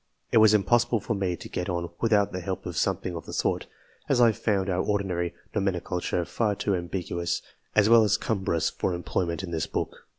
It 0.31 0.37
was 0.39 0.55
im 0.55 0.63
possible 0.63 0.99
for 0.99 1.13
me 1.13 1.35
to 1.35 1.47
get 1.47 1.69
on 1.69 1.91
without 1.99 2.31
the 2.31 2.39
help 2.39 2.65
of 2.65 2.75
something 2.75 3.15
of 3.15 3.27
the 3.27 3.33
sort, 3.33 3.67
as 4.09 4.19
I 4.19 4.31
found 4.31 4.67
our 4.67 4.81
ordinary 4.81 5.35
nomenclature 5.53 6.25
far 6.25 6.55
too 6.55 6.73
ambiguous 6.75 7.43
as 7.75 7.87
well 7.87 8.03
as 8.03 8.17
cumbrous 8.17 8.71
for 8.71 8.95
employment 8.95 9.43
in 9.43 9.51
this 9.51 9.67
book. 9.67 10.07